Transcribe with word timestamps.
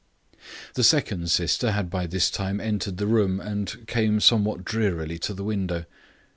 The 0.73 0.83
second 0.83 1.29
sister 1.29 1.69
had 1.73 1.91
by 1.91 2.07
this 2.07 2.31
time 2.31 2.59
entered 2.59 2.97
the 2.97 3.05
room 3.05 3.39
and 3.39 3.85
came 3.85 4.19
somewhat 4.19 4.65
drearily 4.65 5.19
to 5.19 5.33
the 5.35 5.43
window. 5.43 5.85